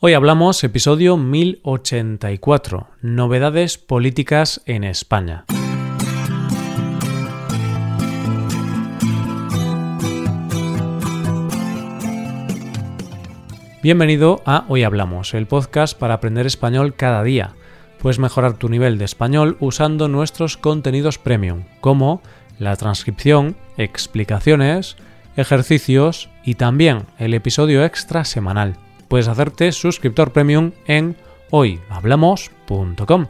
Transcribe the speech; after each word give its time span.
Hoy 0.00 0.14
hablamos 0.14 0.62
episodio 0.62 1.16
1084, 1.16 2.86
novedades 3.02 3.78
políticas 3.78 4.62
en 4.64 4.84
España. 4.84 5.44
Bienvenido 13.82 14.40
a 14.46 14.66
Hoy 14.68 14.84
Hablamos, 14.84 15.34
el 15.34 15.48
podcast 15.48 15.98
para 15.98 16.14
aprender 16.14 16.46
español 16.46 16.94
cada 16.94 17.24
día. 17.24 17.56
Puedes 18.00 18.20
mejorar 18.20 18.56
tu 18.56 18.68
nivel 18.68 18.98
de 18.98 19.04
español 19.04 19.56
usando 19.58 20.06
nuestros 20.06 20.56
contenidos 20.56 21.18
premium, 21.18 21.64
como 21.80 22.22
la 22.60 22.76
transcripción, 22.76 23.56
explicaciones, 23.76 24.96
ejercicios 25.36 26.30
y 26.44 26.54
también 26.54 27.06
el 27.18 27.34
episodio 27.34 27.84
extra 27.84 28.24
semanal 28.24 28.76
puedes 29.08 29.28
hacerte 29.28 29.72
suscriptor 29.72 30.32
premium 30.32 30.72
en 30.86 31.16
hoyhablamos.com. 31.50 33.26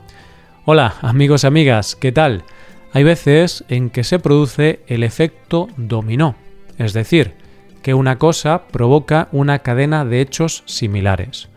Hola 0.65 0.95
amigos 1.01 1.45
y 1.45 1.47
amigas, 1.47 1.97
¿qué 1.97 2.12
tal? 2.12 2.45
Hay 2.93 3.05
veces 3.05 3.65
en 3.69 3.91
que 3.91 4.05
se 4.05 4.19
produce 4.19 4.80
el 4.87 5.03
efecto 5.03 5.69
dominó, 5.77 6.37
es 6.79 6.93
decir, 6.93 7.34
que 7.83 7.95
una 7.95 8.19
cosa 8.19 8.65
provoca 8.70 9.29
una 9.33 9.61
cadena 9.61 10.05
de 10.05 10.20
hechos 10.20 10.62
similares. 10.67 11.48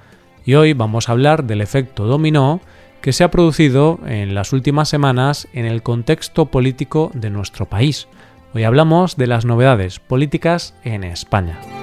Y 0.45 0.55
hoy 0.55 0.73
vamos 0.73 1.09
a 1.09 1.13
hablar 1.13 1.45
del 1.45 1.61
efecto 1.61 2.05
dominó 2.05 2.61
que 3.01 3.13
se 3.13 3.23
ha 3.23 3.31
producido 3.31 3.99
en 4.05 4.35
las 4.35 4.53
últimas 4.53 4.89
semanas 4.89 5.47
en 5.53 5.65
el 5.65 5.81
contexto 5.81 6.45
político 6.47 7.11
de 7.13 7.29
nuestro 7.31 7.65
país. 7.65 8.07
Hoy 8.53 8.63
hablamos 8.63 9.17
de 9.17 9.27
las 9.27 9.45
novedades 9.45 9.99
políticas 9.99 10.75
en 10.83 11.03
España. 11.03 11.80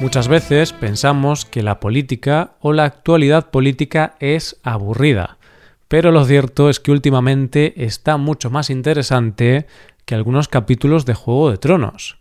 Muchas 0.00 0.28
veces 0.28 0.74
pensamos 0.74 1.46
que 1.46 1.62
la 1.62 1.80
política 1.80 2.52
o 2.60 2.74
la 2.74 2.84
actualidad 2.84 3.50
política 3.50 4.14
es 4.20 4.60
aburrida, 4.62 5.38
pero 5.88 6.12
lo 6.12 6.26
cierto 6.26 6.68
es 6.68 6.80
que 6.80 6.90
últimamente 6.90 7.84
está 7.84 8.18
mucho 8.18 8.50
más 8.50 8.68
interesante 8.68 9.66
que 10.04 10.14
algunos 10.14 10.48
capítulos 10.48 11.06
de 11.06 11.14
Juego 11.14 11.50
de 11.50 11.56
Tronos. 11.56 12.18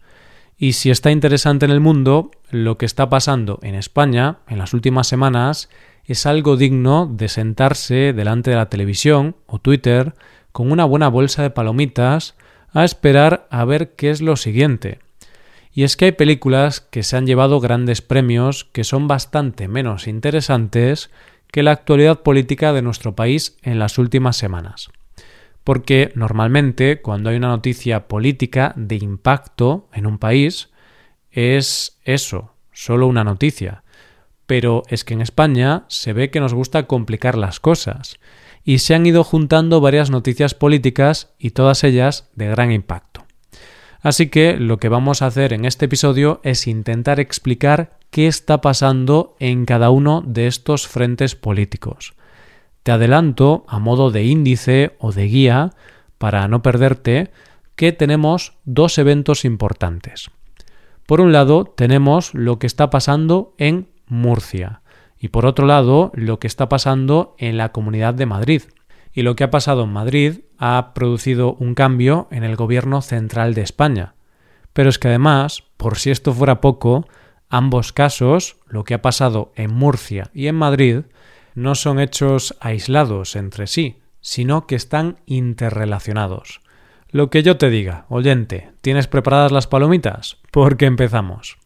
Y 0.57 0.73
si 0.73 0.89
está 0.89 1.11
interesante 1.11 1.65
en 1.65 1.71
el 1.71 1.81
mundo, 1.81 2.31
lo 2.49 2.77
que 2.77 2.85
está 2.85 3.09
pasando 3.09 3.59
en 3.61 3.75
España 3.75 4.37
en 4.47 4.57
las 4.57 4.73
últimas 4.73 5.07
semanas 5.07 5.69
es 6.05 6.25
algo 6.25 6.55
digno 6.55 7.11
de 7.11 7.27
sentarse 7.27 8.13
delante 8.13 8.51
de 8.51 8.55
la 8.55 8.69
televisión 8.69 9.35
o 9.47 9.59
Twitter 9.59 10.13
con 10.53 10.71
una 10.71 10.85
buena 10.85 11.09
bolsa 11.09 11.43
de 11.43 11.49
palomitas 11.49 12.35
a 12.71 12.85
esperar 12.85 13.47
a 13.51 13.65
ver 13.65 13.95
qué 13.95 14.11
es 14.11 14.21
lo 14.21 14.37
siguiente. 14.37 14.99
Y 15.77 15.83
es 15.83 15.97
que 15.97 16.05
hay 16.05 16.11
películas 16.13 16.79
que 16.79 17.03
se 17.03 17.17
han 17.17 17.27
llevado 17.27 17.59
grandes 17.59 18.01
premios 18.01 18.63
que 18.63 18.85
son 18.85 19.09
bastante 19.09 19.67
menos 19.67 20.07
interesantes 20.07 21.11
que 21.51 21.63
la 21.63 21.71
actualidad 21.71 22.21
política 22.21 22.71
de 22.71 22.81
nuestro 22.81 23.13
país 23.13 23.57
en 23.61 23.77
las 23.77 23.97
últimas 23.97 24.37
semanas. 24.37 24.89
Porque 25.65 26.13
normalmente 26.15 27.01
cuando 27.01 27.29
hay 27.29 27.35
una 27.35 27.49
noticia 27.49 28.07
política 28.07 28.71
de 28.77 28.95
impacto 28.95 29.89
en 29.91 30.05
un 30.07 30.17
país 30.17 30.69
es 31.29 31.99
eso, 32.05 32.53
solo 32.71 33.05
una 33.07 33.25
noticia. 33.25 33.83
Pero 34.45 34.83
es 34.87 35.03
que 35.03 35.13
en 35.13 35.21
España 35.21 35.83
se 35.89 36.13
ve 36.13 36.31
que 36.31 36.39
nos 36.39 36.53
gusta 36.53 36.87
complicar 36.87 37.37
las 37.37 37.59
cosas 37.59 38.17
y 38.63 38.79
se 38.79 38.95
han 38.95 39.05
ido 39.05 39.25
juntando 39.25 39.81
varias 39.81 40.09
noticias 40.09 40.53
políticas 40.53 41.33
y 41.37 41.49
todas 41.49 41.83
ellas 41.83 42.29
de 42.33 42.47
gran 42.47 42.71
impacto. 42.71 43.14
Así 44.05 44.27
que 44.27 44.57
lo 44.57 44.77
que 44.77 44.87
vamos 44.87 45.23
a 45.23 45.25
hacer 45.25 45.51
en 45.51 45.65
este 45.65 45.85
episodio 45.85 46.39
es 46.43 46.67
intentar 46.67 47.19
explicar 47.19 47.97
qué 48.11 48.27
está 48.27 48.61
pasando 48.61 49.35
en 49.39 49.65
cada 49.65 49.89
uno 49.89 50.21
de 50.23 50.45
estos 50.45 50.87
frentes 50.87 51.33
políticos. 51.33 52.13
Te 52.83 52.91
adelanto, 52.91 53.65
a 53.67 53.79
modo 53.79 54.11
de 54.11 54.23
índice 54.23 54.95
o 54.99 55.11
de 55.11 55.25
guía, 55.25 55.71
para 56.19 56.47
no 56.47 56.61
perderte, 56.61 57.31
que 57.75 57.93
tenemos 57.93 58.53
dos 58.63 58.99
eventos 58.99 59.43
importantes. 59.43 60.29
Por 61.07 61.19
un 61.19 61.31
lado, 61.31 61.65
tenemos 61.65 62.31
lo 62.35 62.59
que 62.59 62.67
está 62.67 62.91
pasando 62.91 63.55
en 63.57 63.87
Murcia 64.05 64.81
y 65.19 65.29
por 65.29 65.47
otro 65.47 65.65
lado, 65.65 66.11
lo 66.13 66.37
que 66.37 66.45
está 66.45 66.69
pasando 66.69 67.35
en 67.39 67.57
la 67.57 67.69
Comunidad 67.69 68.13
de 68.13 68.27
Madrid. 68.27 68.61
Y 69.15 69.23
lo 69.23 69.35
que 69.35 69.45
ha 69.45 69.49
pasado 69.49 69.85
en 69.85 69.93
Madrid 69.93 70.41
ha 70.59 70.93
producido 70.93 71.55
un 71.55 71.73
cambio 71.73 72.27
en 72.31 72.43
el 72.43 72.57
gobierno 72.57 73.01
central 73.01 73.53
de 73.53 73.61
España. 73.61 74.13
Pero 74.73 74.89
es 74.89 74.99
que 74.99 75.07
además, 75.07 75.63
por 75.77 75.97
si 75.97 76.11
esto 76.11 76.33
fuera 76.33 76.59
poco, 76.59 77.07
ambos 77.49 77.93
casos, 77.93 78.57
lo 78.67 78.83
que 78.83 78.93
ha 78.93 79.01
pasado 79.01 79.53
en 79.55 79.73
Murcia 79.73 80.29
y 80.33 80.47
en 80.47 80.55
Madrid, 80.55 81.03
no 81.55 81.75
son 81.75 82.01
hechos 82.01 82.55
aislados 82.59 83.37
entre 83.37 83.67
sí, 83.67 84.01
sino 84.19 84.67
que 84.67 84.75
están 84.75 85.19
interrelacionados. 85.25 86.59
Lo 87.09 87.29
que 87.29 87.41
yo 87.41 87.55
te 87.55 87.69
diga, 87.69 88.05
oyente, 88.09 88.71
¿tienes 88.81 89.07
preparadas 89.07 89.53
las 89.53 89.67
palomitas? 89.67 90.37
Porque 90.51 90.87
empezamos. 90.87 91.57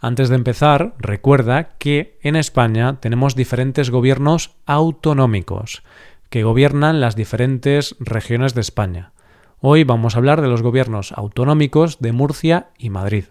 Antes 0.00 0.30
de 0.30 0.36
empezar, 0.36 0.94
recuerda 0.98 1.76
que 1.78 2.18
en 2.22 2.36
España 2.36 2.98
tenemos 3.00 3.34
diferentes 3.34 3.90
gobiernos 3.90 4.56
autonómicos, 4.64 5.82
que 6.30 6.42
gobiernan 6.42 7.00
las 7.00 7.16
diferentes 7.16 7.96
regiones 7.98 8.54
de 8.54 8.60
España. 8.60 9.12
Hoy 9.60 9.84
vamos 9.84 10.14
a 10.14 10.18
hablar 10.18 10.42
de 10.42 10.48
los 10.48 10.62
gobiernos 10.62 11.12
autonómicos 11.12 11.98
de 12.00 12.12
Murcia 12.12 12.68
y 12.78 12.90
Madrid. 12.90 13.24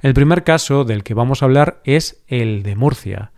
El 0.00 0.14
primer 0.14 0.44
caso 0.44 0.84
del 0.84 1.02
que 1.02 1.14
vamos 1.14 1.42
a 1.42 1.46
hablar 1.46 1.80
es 1.84 2.22
el 2.28 2.62
de 2.62 2.76
Murcia, 2.76 3.32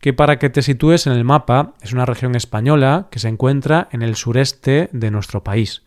que 0.00 0.12
para 0.12 0.38
que 0.38 0.50
te 0.50 0.62
sitúes 0.62 1.06
en 1.06 1.12
el 1.12 1.24
mapa 1.24 1.74
es 1.80 1.92
una 1.92 2.06
región 2.06 2.34
española 2.34 3.08
que 3.10 3.18
se 3.18 3.28
encuentra 3.28 3.88
en 3.92 4.02
el 4.02 4.16
sureste 4.16 4.88
de 4.92 5.10
nuestro 5.10 5.42
país 5.42 5.82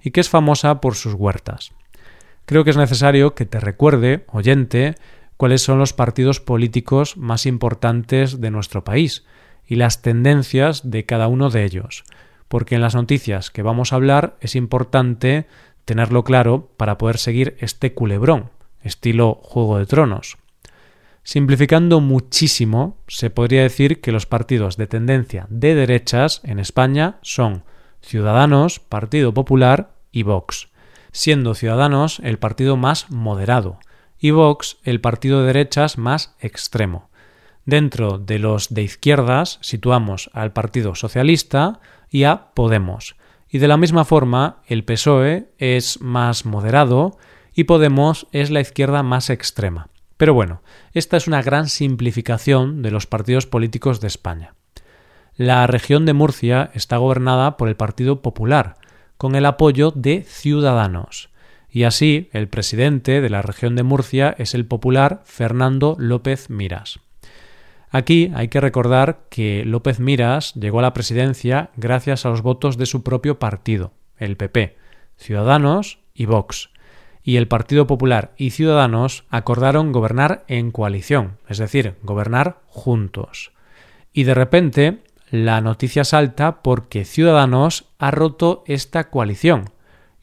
y 0.00 0.10
que 0.10 0.20
es 0.20 0.28
famosa 0.28 0.80
por 0.80 0.94
sus 0.94 1.14
huertas. 1.14 1.72
Creo 2.46 2.62
que 2.62 2.70
es 2.70 2.76
necesario 2.76 3.34
que 3.34 3.46
te 3.46 3.58
recuerde, 3.58 4.24
oyente, 4.32 4.94
cuáles 5.36 5.62
son 5.62 5.78
los 5.78 5.92
partidos 5.92 6.40
políticos 6.40 7.16
más 7.16 7.44
importantes 7.46 8.40
de 8.40 8.50
nuestro 8.50 8.84
país, 8.84 9.24
y 9.66 9.76
las 9.76 10.02
tendencias 10.02 10.90
de 10.90 11.04
cada 11.04 11.28
uno 11.28 11.50
de 11.50 11.64
ellos, 11.64 12.04
porque 12.48 12.76
en 12.76 12.80
las 12.80 12.94
noticias 12.94 13.50
que 13.50 13.62
vamos 13.62 13.92
a 13.92 13.96
hablar 13.96 14.36
es 14.40 14.54
importante 14.54 15.46
tenerlo 15.84 16.24
claro 16.24 16.70
para 16.76 16.98
poder 16.98 17.18
seguir 17.18 17.56
este 17.60 17.94
culebrón, 17.94 18.50
estilo 18.82 19.40
Juego 19.42 19.78
de 19.78 19.86
Tronos. 19.86 20.38
Simplificando 21.22 22.00
muchísimo, 22.00 22.98
se 23.08 23.30
podría 23.30 23.62
decir 23.62 24.00
que 24.00 24.12
los 24.12 24.26
partidos 24.26 24.76
de 24.76 24.86
tendencia 24.86 25.46
de 25.50 25.74
derechas 25.74 26.40
en 26.44 26.60
España 26.60 27.18
son 27.22 27.64
Ciudadanos, 28.00 28.78
Partido 28.78 29.34
Popular 29.34 29.90
y 30.12 30.22
Vox, 30.22 30.68
siendo 31.10 31.54
Ciudadanos 31.54 32.20
el 32.22 32.38
partido 32.38 32.76
más 32.76 33.10
moderado 33.10 33.80
y 34.18 34.30
Vox 34.30 34.76
el 34.84 35.00
partido 35.00 35.40
de 35.40 35.48
derechas 35.48 35.98
más 35.98 36.36
extremo. 36.38 37.10
Dentro 37.66 38.18
de 38.18 38.38
los 38.38 38.72
de 38.72 38.82
izquierdas 38.82 39.58
situamos 39.60 40.30
al 40.32 40.52
Partido 40.52 40.94
Socialista 40.94 41.80
y 42.08 42.22
a 42.22 42.52
Podemos. 42.54 43.16
Y 43.50 43.58
de 43.58 43.66
la 43.66 43.76
misma 43.76 44.04
forma, 44.04 44.62
el 44.68 44.84
PSOE 44.84 45.48
es 45.58 46.00
más 46.00 46.46
moderado 46.46 47.18
y 47.52 47.64
Podemos 47.64 48.28
es 48.30 48.50
la 48.50 48.60
izquierda 48.60 49.02
más 49.02 49.30
extrema. 49.30 49.88
Pero 50.16 50.32
bueno, 50.32 50.62
esta 50.92 51.16
es 51.16 51.26
una 51.26 51.42
gran 51.42 51.68
simplificación 51.68 52.82
de 52.82 52.92
los 52.92 53.06
partidos 53.08 53.46
políticos 53.46 54.00
de 54.00 54.06
España. 54.06 54.54
La 55.34 55.66
región 55.66 56.06
de 56.06 56.12
Murcia 56.12 56.70
está 56.72 56.98
gobernada 56.98 57.56
por 57.56 57.68
el 57.68 57.74
Partido 57.74 58.22
Popular, 58.22 58.76
con 59.16 59.34
el 59.34 59.44
apoyo 59.44 59.90
de 59.90 60.22
Ciudadanos. 60.22 61.30
Y 61.68 61.82
así, 61.82 62.30
el 62.32 62.48
presidente 62.48 63.20
de 63.20 63.28
la 63.28 63.42
región 63.42 63.74
de 63.74 63.82
Murcia 63.82 64.36
es 64.38 64.54
el 64.54 64.66
popular 64.66 65.22
Fernando 65.24 65.96
López 65.98 66.48
Miras. 66.48 67.00
Aquí 67.96 68.30
hay 68.34 68.48
que 68.48 68.60
recordar 68.60 69.20
que 69.30 69.64
López 69.64 70.00
Miras 70.00 70.52
llegó 70.52 70.80
a 70.80 70.82
la 70.82 70.92
presidencia 70.92 71.70
gracias 71.76 72.26
a 72.26 72.28
los 72.28 72.42
votos 72.42 72.76
de 72.76 72.84
su 72.84 73.02
propio 73.02 73.38
partido, 73.38 73.94
el 74.18 74.36
PP, 74.36 74.76
Ciudadanos 75.16 75.98
y 76.12 76.26
Vox. 76.26 76.68
Y 77.22 77.36
el 77.36 77.48
Partido 77.48 77.86
Popular 77.86 78.34
y 78.36 78.50
Ciudadanos 78.50 79.24
acordaron 79.30 79.92
gobernar 79.92 80.44
en 80.46 80.72
coalición, 80.72 81.38
es 81.48 81.56
decir, 81.56 81.94
gobernar 82.02 82.60
juntos. 82.66 83.52
Y 84.12 84.24
de 84.24 84.34
repente 84.34 84.98
la 85.30 85.62
noticia 85.62 86.04
salta 86.04 86.60
porque 86.60 87.06
Ciudadanos 87.06 87.86
ha 87.98 88.10
roto 88.10 88.62
esta 88.66 89.08
coalición 89.08 89.70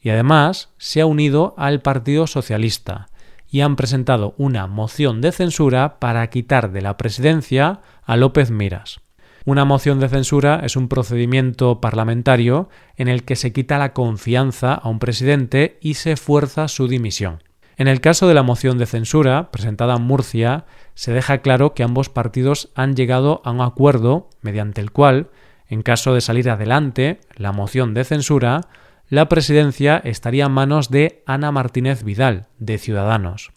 y 0.00 0.10
además 0.10 0.70
se 0.78 1.00
ha 1.00 1.06
unido 1.06 1.54
al 1.58 1.82
Partido 1.82 2.28
Socialista, 2.28 3.08
y 3.50 3.60
han 3.60 3.76
presentado 3.76 4.34
una 4.38 4.66
moción 4.66 5.20
de 5.20 5.32
censura 5.32 5.98
para 5.98 6.28
quitar 6.28 6.72
de 6.72 6.82
la 6.82 6.96
presidencia 6.96 7.80
a 8.04 8.16
López 8.16 8.50
Miras. 8.50 9.00
Una 9.46 9.66
moción 9.66 10.00
de 10.00 10.08
censura 10.08 10.60
es 10.64 10.74
un 10.74 10.88
procedimiento 10.88 11.80
parlamentario 11.80 12.70
en 12.96 13.08
el 13.08 13.24
que 13.24 13.36
se 13.36 13.52
quita 13.52 13.76
la 13.76 13.92
confianza 13.92 14.72
a 14.72 14.88
un 14.88 14.98
presidente 14.98 15.78
y 15.82 15.94
se 15.94 16.16
fuerza 16.16 16.66
su 16.66 16.88
dimisión. 16.88 17.42
En 17.76 17.88
el 17.88 18.00
caso 18.00 18.26
de 18.26 18.34
la 18.34 18.42
moción 18.42 18.78
de 18.78 18.86
censura 18.86 19.50
presentada 19.50 19.96
en 19.96 20.02
Murcia, 20.02 20.64
se 20.94 21.12
deja 21.12 21.38
claro 21.38 21.74
que 21.74 21.82
ambos 21.82 22.08
partidos 22.08 22.70
han 22.74 22.94
llegado 22.94 23.42
a 23.44 23.50
un 23.50 23.60
acuerdo 23.60 24.30
mediante 24.40 24.80
el 24.80 24.92
cual, 24.92 25.28
en 25.68 25.82
caso 25.82 26.14
de 26.14 26.20
salir 26.20 26.48
adelante 26.48 27.20
la 27.36 27.52
moción 27.52 27.92
de 27.92 28.04
censura, 28.04 28.62
la 29.08 29.28
presidencia 29.28 29.98
estaría 29.98 30.46
en 30.46 30.52
manos 30.52 30.90
de 30.90 31.22
Ana 31.26 31.52
Martínez 31.52 32.04
Vidal, 32.04 32.46
de 32.58 32.78
Ciudadanos. 32.78 33.52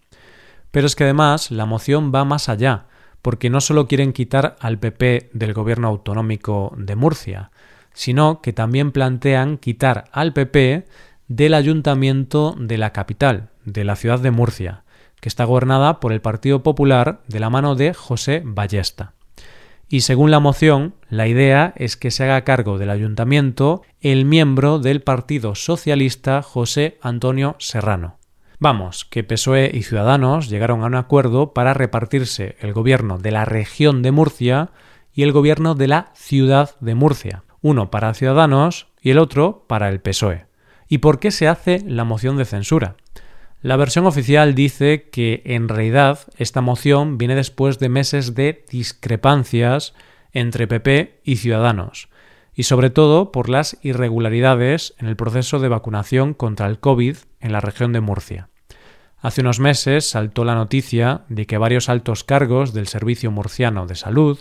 Pero 0.72 0.88
es 0.88 0.96
que 0.96 1.06
además 1.06 1.52
la 1.52 1.66
moción 1.66 2.12
va 2.14 2.26
más 2.26 2.50
allá, 2.50 2.86
porque 3.22 3.50
no 3.50 3.62
solo 3.62 3.88
quieren 3.88 4.14
quitar 4.14 4.56
al 4.60 4.78
PP 4.78 5.32
del 5.34 5.54
gobierno 5.54 5.88
autonómico 5.88 6.74
de 6.78 6.96
Murcia, 6.96 7.52
sino 7.94 8.42
que 8.42 8.54
también 8.54 8.92
plantean 8.92 9.58
quitar 9.58 10.06
al 10.12 10.34
PP 10.34 10.86
del 11.28 11.54
ayuntamiento 11.54 12.56
de 12.58 12.78
la 12.78 12.94
capital, 12.94 13.50
de 13.66 13.84
la 13.84 13.96
ciudad 13.96 14.20
de 14.20 14.32
Murcia, 14.32 14.84
que 15.20 15.30
está 15.30 15.46
gobernada 15.46 16.00
por 16.00 16.14
el 16.14 16.22
Partido 16.22 16.62
Popular 16.64 17.22
de 17.28 17.40
la 17.40 17.50
mano 17.50 17.76
de 17.76 17.94
José 17.94 18.44
Ballesta. 18.46 19.14
Y 19.90 20.02
según 20.02 20.32
la 20.32 20.42
moción, 20.42 20.96
la 21.10 21.28
idea 21.28 21.74
es 21.78 21.96
que 21.96 22.12
se 22.12 22.26
haga 22.26 22.44
cargo 22.44 22.78
del 22.78 22.90
ayuntamiento 22.90 23.84
el 24.02 24.26
miembro 24.26 24.80
del 24.80 25.02
Partido 25.02 25.56
Socialista 25.56 26.42
José 26.42 26.98
Antonio 27.02 27.56
Serrano. 27.60 28.18
Vamos, 28.60 29.06
que 29.06 29.24
PSOE 29.24 29.72
y 29.74 29.84
Ciudadanos 29.84 30.50
llegaron 30.50 30.82
a 30.82 30.88
un 30.88 30.96
acuerdo 30.96 31.54
para 31.54 31.74
repartirse 31.74 32.58
el 32.60 32.74
gobierno 32.74 33.18
de 33.18 33.32
la 33.32 33.46
región 33.46 34.02
de 34.02 34.12
Murcia 34.12 34.72
y 35.14 35.24
el 35.24 35.32
gobierno 35.32 35.74
de 35.74 35.88
la 35.88 36.12
ciudad 36.16 36.72
de 36.82 36.96
Murcia, 36.96 37.44
uno 37.62 37.90
para 37.90 38.14
Ciudadanos 38.14 38.88
y 39.02 39.12
el 39.12 39.20
otro 39.20 39.66
para 39.68 39.88
el 39.90 40.02
PSOE. 40.02 40.48
¿Y 40.90 40.98
por 40.98 41.20
qué 41.20 41.32
se 41.32 41.48
hace 41.48 41.82
la 41.86 42.04
moción 42.04 42.36
de 42.36 42.46
censura? 42.46 42.98
La 43.62 43.76
versión 43.76 44.06
oficial 44.06 44.54
dice 44.54 45.10
que 45.10 45.42
en 45.46 45.68
realidad 45.68 46.20
esta 46.38 46.62
moción 46.62 47.18
viene 47.18 47.34
después 47.34 47.80
de 47.80 47.90
meses 47.90 48.36
de 48.36 48.64
discrepancias 48.70 49.96
entre 50.32 50.68
PP 50.68 51.22
y 51.24 51.38
Ciudadanos, 51.38 52.10
y 52.54 52.64
sobre 52.64 52.92
todo 52.92 53.32
por 53.32 53.50
las 53.50 53.78
irregularidades 53.82 54.94
en 55.00 55.08
el 55.08 55.16
proceso 55.16 55.58
de 55.60 55.70
vacunación 55.70 56.36
contra 56.36 56.68
el 56.68 56.80
COVID 56.80 57.18
en 57.40 57.52
la 57.52 57.60
región 57.60 57.94
de 57.94 58.02
Murcia. 58.02 58.50
Hace 59.20 59.42
unos 59.42 59.60
meses 59.60 60.08
saltó 60.08 60.46
la 60.46 60.54
noticia 60.54 61.22
de 61.28 61.48
que 61.48 61.58
varios 61.58 61.90
altos 61.90 62.24
cargos 62.24 62.74
del 62.74 62.88
Servicio 62.88 63.32
Murciano 63.32 63.88
de 63.88 63.96
Salud 63.96 64.38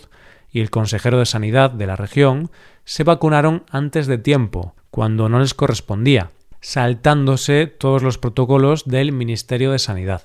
y 0.51 0.59
el 0.59 0.69
consejero 0.69 1.17
de 1.17 1.25
Sanidad 1.25 1.71
de 1.71 1.87
la 1.87 1.95
región 1.95 2.51
se 2.85 3.03
vacunaron 3.03 3.63
antes 3.71 4.05
de 4.05 4.19
tiempo, 4.19 4.75
cuando 4.91 5.27
no 5.27 5.39
les 5.39 5.55
correspondía, 5.55 6.29
saltándose 6.67 7.65
todos 7.67 8.03
los 8.03 8.17
protocolos 8.17 8.83
del 8.83 9.13
Ministerio 9.13 9.71
de 9.71 9.79
Sanidad. 9.79 10.23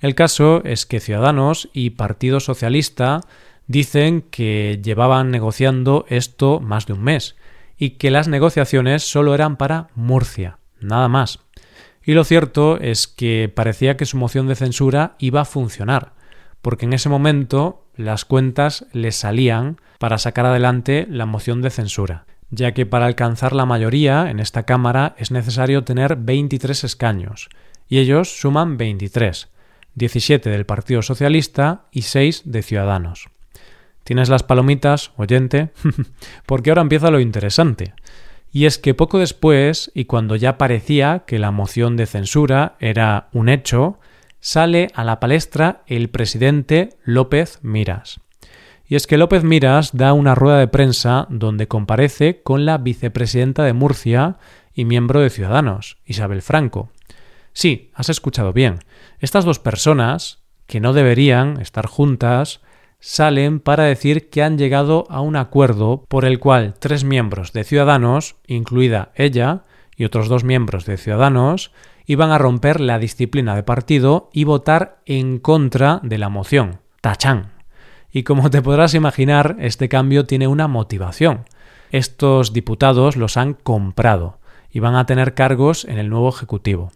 El 0.00 0.16
caso 0.16 0.60
es 0.64 0.84
que 0.84 0.98
Ciudadanos 0.98 1.68
y 1.72 1.90
Partido 1.90 2.40
Socialista 2.40 3.20
dicen 3.68 4.22
que 4.22 4.80
llevaban 4.82 5.30
negociando 5.30 6.04
esto 6.08 6.58
más 6.58 6.86
de 6.86 6.94
un 6.94 7.04
mes 7.04 7.36
y 7.78 7.90
que 7.90 8.10
las 8.10 8.26
negociaciones 8.26 9.08
solo 9.08 9.32
eran 9.32 9.56
para 9.56 9.86
Murcia, 9.94 10.58
nada 10.80 11.06
más. 11.06 11.38
Y 12.02 12.14
lo 12.14 12.24
cierto 12.24 12.80
es 12.80 13.06
que 13.06 13.48
parecía 13.54 13.96
que 13.96 14.06
su 14.06 14.16
moción 14.16 14.48
de 14.48 14.56
censura 14.56 15.14
iba 15.20 15.42
a 15.42 15.44
funcionar, 15.44 16.14
porque 16.62 16.86
en 16.86 16.94
ese 16.94 17.08
momento 17.08 17.86
las 17.94 18.24
cuentas 18.24 18.86
les 18.92 19.14
salían 19.14 19.80
para 20.00 20.18
sacar 20.18 20.46
adelante 20.46 21.06
la 21.08 21.26
moción 21.26 21.62
de 21.62 21.70
censura 21.70 22.26
ya 22.50 22.72
que 22.72 22.86
para 22.86 23.06
alcanzar 23.06 23.54
la 23.54 23.66
mayoría 23.66 24.30
en 24.30 24.40
esta 24.40 24.64
Cámara 24.64 25.14
es 25.18 25.30
necesario 25.30 25.84
tener 25.84 26.16
23 26.16 26.84
escaños, 26.84 27.48
y 27.88 27.98
ellos 27.98 28.40
suman 28.40 28.76
23, 28.76 29.48
17 29.94 30.50
del 30.50 30.66
Partido 30.66 31.02
Socialista 31.02 31.86
y 31.90 32.02
6 32.02 32.42
de 32.44 32.62
Ciudadanos. 32.62 33.28
¿Tienes 34.04 34.28
las 34.28 34.44
palomitas, 34.44 35.10
oyente? 35.16 35.70
Porque 36.46 36.70
ahora 36.70 36.82
empieza 36.82 37.10
lo 37.10 37.18
interesante. 37.18 37.94
Y 38.52 38.66
es 38.66 38.78
que 38.78 38.94
poco 38.94 39.18
después, 39.18 39.90
y 39.94 40.04
cuando 40.04 40.36
ya 40.36 40.58
parecía 40.58 41.24
que 41.26 41.38
la 41.38 41.50
moción 41.50 41.96
de 41.96 42.06
censura 42.06 42.76
era 42.78 43.28
un 43.32 43.48
hecho, 43.48 43.98
sale 44.40 44.88
a 44.94 45.02
la 45.02 45.18
palestra 45.18 45.82
el 45.86 46.08
presidente 46.08 46.90
López 47.04 47.58
Miras. 47.62 48.20
Y 48.88 48.94
es 48.94 49.06
que 49.06 49.18
López 49.18 49.42
Miras 49.42 49.96
da 49.96 50.12
una 50.12 50.34
rueda 50.34 50.58
de 50.58 50.68
prensa 50.68 51.26
donde 51.28 51.66
comparece 51.66 52.42
con 52.42 52.64
la 52.64 52.78
vicepresidenta 52.78 53.64
de 53.64 53.72
Murcia 53.72 54.36
y 54.74 54.84
miembro 54.84 55.20
de 55.20 55.30
Ciudadanos, 55.30 55.98
Isabel 56.04 56.42
Franco. 56.42 56.90
Sí, 57.52 57.90
has 57.94 58.10
escuchado 58.10 58.52
bien. 58.52 58.80
Estas 59.18 59.44
dos 59.44 59.58
personas, 59.58 60.40
que 60.66 60.78
no 60.78 60.92
deberían 60.92 61.60
estar 61.60 61.86
juntas, 61.86 62.60
salen 63.00 63.60
para 63.60 63.84
decir 63.84 64.30
que 64.30 64.42
han 64.42 64.58
llegado 64.58 65.06
a 65.08 65.20
un 65.20 65.36
acuerdo 65.36 66.04
por 66.08 66.24
el 66.24 66.38
cual 66.38 66.74
tres 66.78 67.02
miembros 67.02 67.52
de 67.52 67.64
Ciudadanos, 67.64 68.36
incluida 68.46 69.10
ella, 69.14 69.62
y 69.96 70.04
otros 70.04 70.28
dos 70.28 70.44
miembros 70.44 70.84
de 70.84 70.96
Ciudadanos, 70.96 71.72
iban 72.04 72.30
a 72.30 72.38
romper 72.38 72.80
la 72.80 72.98
disciplina 72.98 73.56
de 73.56 73.62
partido 73.62 74.30
y 74.32 74.44
votar 74.44 75.00
en 75.06 75.38
contra 75.38 76.00
de 76.02 76.18
la 76.18 76.28
moción. 76.28 76.80
Tachán. 77.00 77.55
Y 78.16 78.22
como 78.22 78.48
te 78.48 78.62
podrás 78.62 78.94
imaginar, 78.94 79.56
este 79.58 79.90
cambio 79.90 80.24
tiene 80.24 80.48
una 80.48 80.68
motivación. 80.68 81.44
Estos 81.90 82.54
diputados 82.54 83.14
los 83.14 83.36
han 83.36 83.52
comprado 83.52 84.38
y 84.70 84.80
van 84.80 84.94
a 84.94 85.04
tener 85.04 85.34
cargos 85.34 85.84
en 85.84 85.98
el 85.98 86.08
nuevo 86.08 86.30
Ejecutivo. 86.30 86.90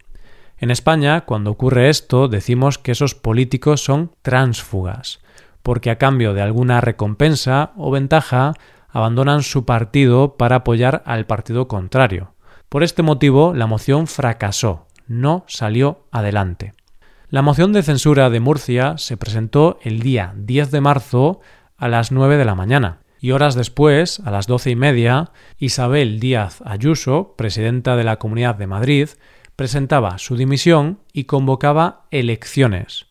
En 0.57 0.71
España, 0.71 1.21
cuando 1.21 1.51
ocurre 1.51 1.89
esto, 1.89 2.27
decimos 2.27 2.79
que 2.79 2.93
esos 2.93 3.13
políticos 3.13 3.83
son 3.83 4.09
tránsfugas, 4.23 5.19
porque 5.61 5.91
a 5.91 5.99
cambio 5.99 6.33
de 6.33 6.41
alguna 6.41 6.81
recompensa 6.81 7.71
o 7.77 7.91
ventaja 7.91 8.53
abandonan 8.89 9.43
su 9.43 9.63
partido 9.63 10.37
para 10.37 10.55
apoyar 10.55 11.03
al 11.05 11.27
partido 11.27 11.67
contrario. 11.67 12.33
Por 12.67 12.81
este 12.81 13.03
motivo, 13.03 13.53
la 13.53 13.67
moción 13.67 14.07
fracasó, 14.07 14.87
no 15.05 15.45
salió 15.45 16.07
adelante. 16.11 16.73
La 17.31 17.41
moción 17.41 17.71
de 17.71 17.81
censura 17.81 18.29
de 18.29 18.41
Murcia 18.41 18.97
se 18.97 19.15
presentó 19.15 19.79
el 19.83 20.01
día 20.01 20.33
10 20.35 20.69
de 20.69 20.81
marzo 20.81 21.39
a 21.77 21.87
las 21.87 22.11
9 22.11 22.35
de 22.35 22.43
la 22.43 22.55
mañana 22.55 23.03
y 23.21 23.31
horas 23.31 23.55
después, 23.55 24.19
a 24.25 24.31
las 24.31 24.47
doce 24.47 24.71
y 24.71 24.75
media, 24.75 25.31
Isabel 25.57 26.19
Díaz 26.19 26.61
Ayuso, 26.65 27.35
presidenta 27.37 27.95
de 27.95 28.03
la 28.03 28.17
Comunidad 28.17 28.55
de 28.55 28.67
Madrid, 28.67 29.07
presentaba 29.55 30.17
su 30.17 30.35
dimisión 30.35 30.99
y 31.13 31.23
convocaba 31.23 32.05
elecciones. 32.11 33.05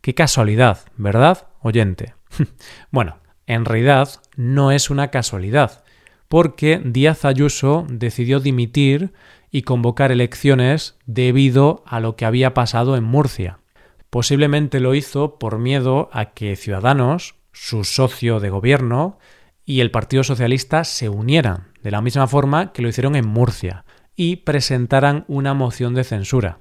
Qué 0.00 0.14
casualidad, 0.14 0.78
¿verdad, 0.96 1.48
oyente? 1.60 2.14
bueno, 2.90 3.18
en 3.46 3.66
realidad 3.66 4.08
no 4.36 4.72
es 4.72 4.88
una 4.88 5.08
casualidad, 5.08 5.84
porque 6.28 6.80
Díaz 6.82 7.26
Ayuso 7.26 7.84
decidió 7.90 8.40
dimitir 8.40 9.12
y 9.50 9.62
convocar 9.62 10.12
elecciones 10.12 10.96
debido 11.06 11.82
a 11.86 12.00
lo 12.00 12.16
que 12.16 12.24
había 12.24 12.54
pasado 12.54 12.96
en 12.96 13.04
Murcia. 13.04 13.58
Posiblemente 14.10 14.80
lo 14.80 14.94
hizo 14.94 15.38
por 15.38 15.58
miedo 15.58 16.08
a 16.12 16.32
que 16.32 16.56
Ciudadanos, 16.56 17.36
su 17.52 17.84
socio 17.84 18.40
de 18.40 18.50
gobierno, 18.50 19.18
y 19.64 19.80
el 19.80 19.90
Partido 19.90 20.24
Socialista 20.24 20.84
se 20.84 21.08
unieran, 21.08 21.68
de 21.82 21.90
la 21.90 22.00
misma 22.00 22.26
forma 22.26 22.72
que 22.72 22.82
lo 22.82 22.88
hicieron 22.88 23.14
en 23.14 23.26
Murcia, 23.26 23.84
y 24.16 24.36
presentaran 24.36 25.24
una 25.28 25.54
moción 25.54 25.94
de 25.94 26.04
censura. 26.04 26.58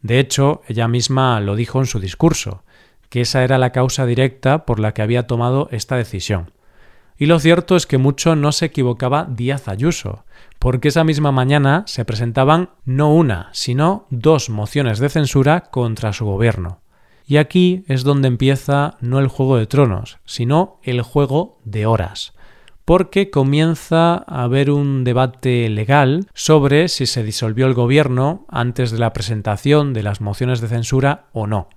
De 0.00 0.18
hecho, 0.18 0.62
ella 0.68 0.88
misma 0.88 1.40
lo 1.40 1.56
dijo 1.56 1.80
en 1.80 1.86
su 1.86 2.00
discurso, 2.00 2.64
que 3.08 3.20
esa 3.20 3.44
era 3.44 3.58
la 3.58 3.72
causa 3.72 4.06
directa 4.06 4.64
por 4.64 4.80
la 4.80 4.94
que 4.94 5.02
había 5.02 5.26
tomado 5.26 5.68
esta 5.70 5.96
decisión. 5.96 6.52
Y 7.22 7.26
lo 7.26 7.38
cierto 7.38 7.76
es 7.76 7.86
que 7.86 7.98
mucho 7.98 8.34
no 8.34 8.50
se 8.50 8.64
equivocaba 8.64 9.28
Díaz 9.30 9.68
Ayuso, 9.68 10.24
porque 10.58 10.88
esa 10.88 11.04
misma 11.04 11.30
mañana 11.30 11.84
se 11.86 12.04
presentaban 12.04 12.70
no 12.84 13.14
una, 13.14 13.48
sino 13.52 14.08
dos 14.10 14.50
mociones 14.50 14.98
de 14.98 15.08
censura 15.08 15.60
contra 15.70 16.12
su 16.12 16.24
gobierno. 16.24 16.80
Y 17.24 17.36
aquí 17.36 17.84
es 17.86 18.02
donde 18.02 18.26
empieza 18.26 18.96
no 19.00 19.20
el 19.20 19.28
juego 19.28 19.56
de 19.56 19.68
tronos, 19.68 20.18
sino 20.24 20.80
el 20.82 21.00
juego 21.02 21.60
de 21.64 21.86
horas, 21.86 22.32
porque 22.84 23.30
comienza 23.30 24.24
a 24.26 24.42
haber 24.42 24.72
un 24.72 25.04
debate 25.04 25.68
legal 25.68 26.26
sobre 26.34 26.88
si 26.88 27.06
se 27.06 27.22
disolvió 27.22 27.68
el 27.68 27.74
gobierno 27.74 28.46
antes 28.48 28.90
de 28.90 28.98
la 28.98 29.12
presentación 29.12 29.92
de 29.92 30.02
las 30.02 30.20
mociones 30.20 30.60
de 30.60 30.66
censura 30.66 31.26
o 31.32 31.46
no. 31.46 31.68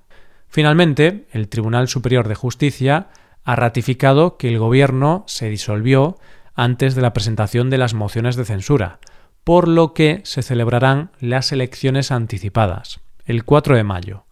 Finalmente, 0.47 1.27
el 1.31 1.49
Tribunal 1.49 1.87
Superior 1.87 2.27
de 2.27 2.33
Justicia 2.33 3.09
ha 3.45 3.55
ratificado 3.55 4.37
que 4.37 4.49
el 4.49 4.59
gobierno 4.59 5.23
se 5.27 5.49
disolvió 5.49 6.17
antes 6.55 6.95
de 6.95 7.01
la 7.01 7.13
presentación 7.13 7.69
de 7.69 7.77
las 7.77 7.93
mociones 7.93 8.35
de 8.35 8.45
censura, 8.45 8.99
por 9.43 9.67
lo 9.67 9.93
que 9.93 10.21
se 10.23 10.41
celebrarán 10.41 11.11
las 11.19 11.51
elecciones 11.51 12.11
anticipadas, 12.11 12.99
el 13.25 13.45
4 13.45 13.75
de 13.75 13.83
mayo. 13.83 14.25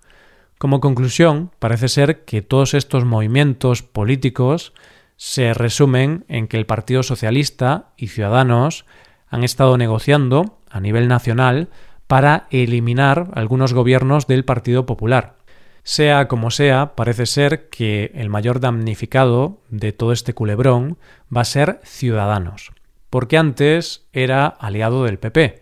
Como 0.58 0.80
conclusión, 0.80 1.52
parece 1.60 1.88
ser 1.88 2.26
que 2.26 2.42
todos 2.42 2.74
estos 2.74 3.06
movimientos 3.06 3.84
políticos 3.84 4.74
se 5.16 5.54
resumen 5.54 6.26
en 6.28 6.48
que 6.48 6.58
el 6.58 6.66
Partido 6.66 7.04
Socialista 7.04 7.92
y 7.98 8.08
Ciudadanos 8.08 8.86
han 9.30 9.44
estado 9.44 9.78
negociando 9.78 10.60
a 10.70 10.80
nivel 10.80 11.08
nacional 11.08 11.70
para 12.08 12.48
eliminar 12.50 13.30
algunos 13.36 13.74
gobiernos 13.74 14.26
del 14.26 14.46
Partido 14.46 14.86
Popular. 14.86 15.36
Sea 15.84 16.30
como 16.30 16.50
sea, 16.50 16.96
parece 16.96 17.26
ser 17.26 17.70
que 17.70 18.12
el 18.16 18.30
mayor 18.30 18.62
damnificado 18.62 19.62
de 19.70 19.92
todo 19.92 20.14
este 20.14 20.34
culebrón 20.34 20.98
va 21.36 21.42
a 21.42 21.46
ser 21.46 21.82
Ciudadanos, 21.84 22.72
porque 23.10 23.38
antes 23.38 24.08
era 24.14 24.48
aliado 24.48 25.04
del 25.04 25.20
PP. 25.20 25.62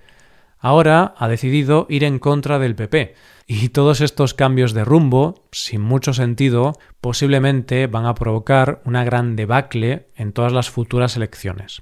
Ahora 0.60 1.16
ha 1.18 1.28
decidido 1.28 1.88
ir 1.90 2.04
en 2.04 2.20
contra 2.20 2.60
del 2.60 2.75
PP, 2.75 3.16
y 3.48 3.70
todos 3.70 4.00
estos 4.00 4.34
cambios 4.34 4.74
de 4.74 4.86
rumbo, 4.86 5.48
sin 5.51 5.82
mucho 5.82 6.13
sentido, 6.13 6.74
posiblemente 7.01 7.88
van 7.88 8.06
a 8.06 8.13
provocar 8.13 8.82
una 8.86 9.04
gran 9.04 9.36
debacle 9.36 10.08
en 10.16 10.32
todas 10.34 10.54
las 10.54 10.70
futuras 10.70 11.18
elecciones. 11.18 11.82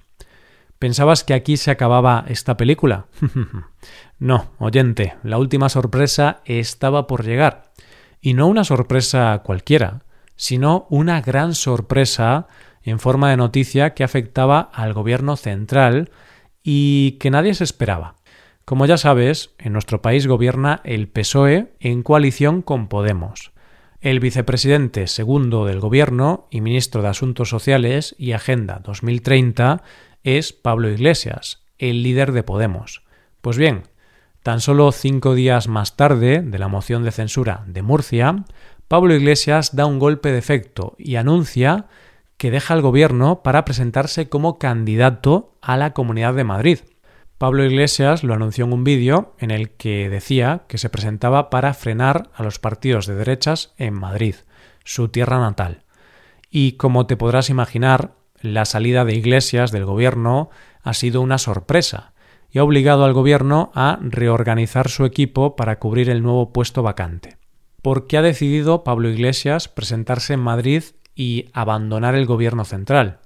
¿Pensabas 0.79 1.25
que 1.25 1.33
aquí 1.33 1.57
se 1.57 1.71
acababa 1.71 2.25
esta 2.27 2.55
película? 2.55 3.07
no, 4.19 4.51
oyente, 4.59 5.15
la 5.23 5.37
última 5.37 5.67
sorpresa 5.67 6.41
estaba 6.45 7.05
por 7.05 7.25
llegar. 7.25 7.69
Y 8.21 8.33
no 8.33 8.47
una 8.47 8.63
sorpresa 8.63 9.41
cualquiera, 9.43 10.03
sino 10.35 10.87
una 10.89 11.21
gran 11.21 11.55
sorpresa 11.55 12.47
en 12.83 12.99
forma 12.99 13.29
de 13.29 13.37
noticia 13.37 13.93
que 13.93 14.03
afectaba 14.03 14.69
al 14.73 14.93
gobierno 14.93 15.35
central 15.35 16.11
y 16.63 17.13
que 17.19 17.31
nadie 17.31 17.53
se 17.53 17.63
esperaba. 17.63 18.15
Como 18.65 18.85
ya 18.85 18.97
sabes, 18.97 19.55
en 19.57 19.73
nuestro 19.73 20.01
país 20.01 20.27
gobierna 20.27 20.81
el 20.83 21.07
PSOE 21.07 21.73
en 21.79 22.03
coalición 22.03 22.61
con 22.61 22.87
Podemos. 22.87 23.51
El 24.01 24.19
vicepresidente 24.19 25.07
segundo 25.07 25.65
del 25.65 25.79
gobierno 25.79 26.47
y 26.51 26.61
ministro 26.61 27.01
de 27.01 27.09
Asuntos 27.09 27.49
Sociales 27.49 28.15
y 28.17 28.31
Agenda 28.33 28.79
2030 28.83 29.81
es 30.23 30.53
Pablo 30.53 30.89
Iglesias, 30.89 31.63
el 31.77 32.03
líder 32.03 32.31
de 32.31 32.43
Podemos. 32.43 33.03
Pues 33.41 33.57
bien, 33.57 33.83
Tan 34.43 34.61
solo 34.61 34.91
cinco 34.91 35.35
días 35.35 35.67
más 35.67 35.95
tarde 35.97 36.41
de 36.41 36.59
la 36.59 36.69
moción 36.69 37.03
de 37.03 37.11
censura 37.11 37.63
de 37.67 37.81
Murcia, 37.81 38.45
Pablo 38.87 39.13
Iglesias 39.13 39.75
da 39.75 39.85
un 39.85 39.99
golpe 39.99 40.31
de 40.31 40.37
efecto 40.37 40.95
y 40.97 41.17
anuncia 41.17 41.87
que 42.37 42.51
deja 42.51 42.73
el 42.73 42.81
gobierno 42.81 43.43
para 43.43 43.65
presentarse 43.65 44.29
como 44.29 44.57
candidato 44.57 45.57
a 45.61 45.75
la 45.75 45.93
Comunidad 45.93 46.33
de 46.33 46.45
Madrid. 46.45 46.79
Pablo 47.37 47.65
Iglesias 47.65 48.23
lo 48.23 48.33
anunció 48.33 48.63
en 48.63 48.73
un 48.73 48.85
vídeo 48.85 49.35
en 49.39 49.51
el 49.51 49.71
que 49.71 50.09
decía 50.09 50.63
que 50.67 50.77
se 50.77 50.89
presentaba 50.89 51.49
para 51.49 51.73
frenar 51.73 52.29
a 52.33 52.43
los 52.43 52.59
partidos 52.59 53.07
de 53.07 53.15
derechas 53.15 53.73
en 53.77 53.93
Madrid, 53.93 54.35
su 54.85 55.09
tierra 55.09 55.39
natal. 55.39 55.83
Y 56.49 56.73
como 56.73 57.07
te 57.07 57.17
podrás 57.17 57.49
imaginar, 57.49 58.13
la 58.41 58.63
salida 58.63 59.03
de 59.03 59.15
Iglesias 59.15 59.71
del 59.71 59.85
gobierno 59.85 60.49
ha 60.81 60.93
sido 60.93 61.21
una 61.21 61.37
sorpresa, 61.37 62.13
y 62.51 62.59
ha 62.59 62.63
obligado 62.63 63.05
al 63.05 63.13
gobierno 63.13 63.71
a 63.75 63.99
reorganizar 64.01 64.89
su 64.89 65.05
equipo 65.05 65.55
para 65.55 65.79
cubrir 65.79 66.09
el 66.09 66.23
nuevo 66.23 66.51
puesto 66.51 66.83
vacante. 66.83 67.37
¿Por 67.81 68.07
qué 68.07 68.17
ha 68.17 68.21
decidido 68.21 68.83
Pablo 68.83 69.09
Iglesias 69.09 69.67
presentarse 69.67 70.33
en 70.33 70.41
Madrid 70.41 70.83
y 71.15 71.49
abandonar 71.53 72.15
el 72.15 72.25
gobierno 72.25 72.65
central? 72.65 73.19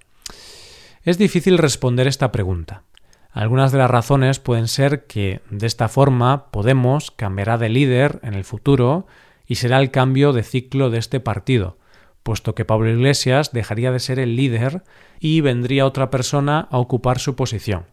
Es 1.03 1.18
difícil 1.18 1.58
responder 1.58 2.08
esta 2.08 2.32
pregunta. 2.32 2.84
Algunas 3.32 3.72
de 3.72 3.80
las 3.80 3.89
razones 3.89 4.39
pueden 4.39 4.68
ser 4.68 5.06
que 5.06 5.42
de 5.50 5.65
esta 5.65 5.89
forma 5.89 6.51
Podemos 6.51 7.10
cambiará 7.10 7.58
de 7.58 7.70
líder 7.70 8.20
en 8.22 8.36
el 8.36 8.44
futuro 8.44 9.08
y 9.48 9.56
será 9.56 9.80
el 9.80 9.89
cambio 9.89 10.34
de 10.34 10.44
ciclo 10.44 10.92
de 10.92 11.00
este 11.00 11.20
partido, 11.20 11.77
puesto 12.22 12.53
que 12.53 12.63
Pablo 12.63 12.89
Iglesias 12.89 13.51
dejaría 13.51 13.92
de 13.92 14.00
ser 14.00 14.20
el 14.20 14.36
líder 14.36 14.84
y 15.20 15.42
vendría 15.42 15.86
otra 15.86 16.10
persona 16.12 16.68
a 16.70 16.77
ocupar 16.77 17.20
su 17.20 17.36
posición. 17.36 17.86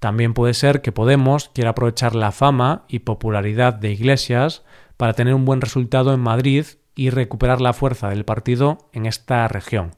También 0.00 0.34
puede 0.34 0.54
ser 0.54 0.82
que 0.82 0.92
Podemos 0.92 1.50
quiera 1.54 1.70
aprovechar 1.70 2.14
la 2.14 2.32
fama 2.32 2.84
y 2.88 3.00
popularidad 3.00 3.74
de 3.74 3.92
Iglesias 3.92 4.64
para 4.96 5.14
tener 5.14 5.34
un 5.34 5.44
buen 5.44 5.60
resultado 5.60 6.12
en 6.12 6.20
Madrid 6.20 6.66
y 6.94 7.10
recuperar 7.10 7.60
la 7.60 7.72
fuerza 7.72 8.08
del 8.08 8.24
partido 8.24 8.88
en 8.92 9.06
esta 9.06 9.46
región. 9.48 9.94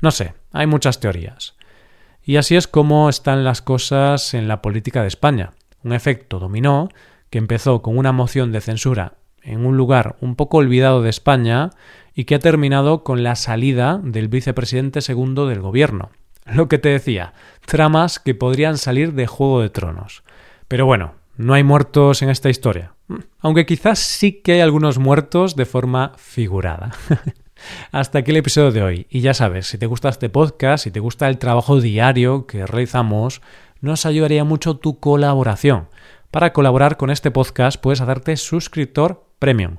No 0.00 0.10
sé, 0.10 0.34
hay 0.52 0.66
muchas 0.66 1.00
teorías. 1.00 1.56
Y 2.22 2.36
así 2.36 2.56
es 2.56 2.68
como 2.68 3.08
están 3.08 3.44
las 3.44 3.62
cosas 3.62 4.34
en 4.34 4.48
la 4.48 4.62
política 4.62 5.02
de 5.02 5.08
España. 5.08 5.52
Un 5.82 5.92
efecto 5.92 6.38
dominó 6.38 6.88
que 7.30 7.38
empezó 7.38 7.82
con 7.82 7.96
una 7.98 8.12
moción 8.12 8.52
de 8.52 8.60
censura 8.60 9.14
en 9.42 9.66
un 9.66 9.76
lugar 9.76 10.16
un 10.20 10.36
poco 10.36 10.58
olvidado 10.58 11.02
de 11.02 11.10
España 11.10 11.70
y 12.14 12.24
que 12.24 12.36
ha 12.36 12.38
terminado 12.38 13.02
con 13.02 13.22
la 13.22 13.34
salida 13.34 14.00
del 14.02 14.28
vicepresidente 14.28 15.00
segundo 15.00 15.46
del 15.46 15.60
gobierno, 15.60 16.10
lo 16.46 16.68
que 16.68 16.78
te 16.78 16.88
decía, 16.88 17.34
tramas 17.66 18.18
que 18.18 18.34
podrían 18.34 18.78
salir 18.78 19.12
de 19.12 19.26
Juego 19.26 19.60
de 19.60 19.70
Tronos. 19.70 20.22
Pero 20.68 20.86
bueno, 20.86 21.14
no 21.36 21.54
hay 21.54 21.62
muertos 21.62 22.22
en 22.22 22.30
esta 22.30 22.50
historia. 22.50 22.94
Aunque 23.40 23.66
quizás 23.66 23.98
sí 23.98 24.40
que 24.42 24.52
hay 24.52 24.60
algunos 24.60 24.98
muertos 24.98 25.56
de 25.56 25.66
forma 25.66 26.12
figurada. 26.16 26.92
Hasta 27.92 28.18
aquí 28.18 28.30
el 28.30 28.38
episodio 28.38 28.72
de 28.72 28.82
hoy. 28.82 29.06
Y 29.10 29.20
ya 29.20 29.34
sabes, 29.34 29.66
si 29.66 29.78
te 29.78 29.86
gusta 29.86 30.08
este 30.08 30.28
podcast, 30.28 30.84
si 30.84 30.90
te 30.90 31.00
gusta 31.00 31.28
el 31.28 31.38
trabajo 31.38 31.80
diario 31.80 32.46
que 32.46 32.66
realizamos, 32.66 33.40
nos 33.80 34.06
ayudaría 34.06 34.44
mucho 34.44 34.76
tu 34.76 34.98
colaboración. 34.98 35.88
Para 36.30 36.52
colaborar 36.52 36.96
con 36.96 37.10
este 37.10 37.30
podcast 37.30 37.80
puedes 37.80 38.00
hacerte 38.00 38.36
suscriptor 38.36 39.26
premium. 39.38 39.78